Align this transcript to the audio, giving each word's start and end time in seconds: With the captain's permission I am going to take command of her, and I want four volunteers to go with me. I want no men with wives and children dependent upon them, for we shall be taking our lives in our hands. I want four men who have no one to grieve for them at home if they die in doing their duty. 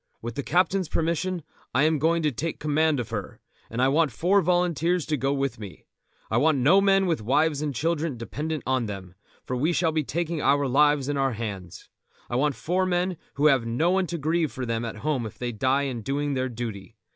With 0.19 0.33
the 0.33 0.41
captain's 0.41 0.89
permission 0.89 1.43
I 1.75 1.83
am 1.83 1.99
going 1.99 2.23
to 2.23 2.31
take 2.31 2.59
command 2.59 2.99
of 2.99 3.11
her, 3.11 3.39
and 3.69 3.79
I 3.79 3.87
want 3.89 4.11
four 4.11 4.41
volunteers 4.41 5.05
to 5.05 5.15
go 5.15 5.31
with 5.31 5.59
me. 5.59 5.85
I 6.31 6.37
want 6.37 6.57
no 6.57 6.81
men 6.81 7.05
with 7.05 7.21
wives 7.21 7.61
and 7.61 7.71
children 7.71 8.17
dependent 8.17 8.63
upon 8.63 8.87
them, 8.87 9.13
for 9.45 9.55
we 9.55 9.71
shall 9.71 9.91
be 9.91 10.03
taking 10.03 10.41
our 10.41 10.67
lives 10.67 11.07
in 11.07 11.17
our 11.17 11.33
hands. 11.33 11.87
I 12.31 12.35
want 12.35 12.55
four 12.55 12.87
men 12.87 13.15
who 13.35 13.45
have 13.45 13.67
no 13.67 13.91
one 13.91 14.07
to 14.07 14.17
grieve 14.17 14.51
for 14.51 14.65
them 14.65 14.83
at 14.85 14.95
home 15.05 15.23
if 15.27 15.37
they 15.37 15.51
die 15.51 15.83
in 15.83 16.01
doing 16.01 16.33
their 16.33 16.49
duty. 16.49 16.97